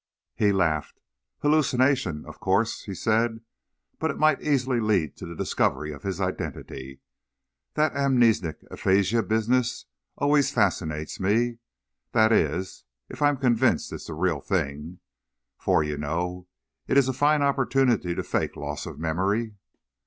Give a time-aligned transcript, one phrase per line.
[0.35, 0.99] He laughed.
[1.43, 3.41] "Hallucination, of course," he said;
[3.99, 7.01] "but it might easily lead to the discovery of his identity.
[7.75, 9.85] That amnesic aphasia business
[10.17, 11.59] always fascinates me.
[12.13, 15.01] That is, if I'm convinced it's the real thing.
[15.59, 16.47] For, you know,
[16.87, 19.53] it's a fine opportunity to fake loss of memory."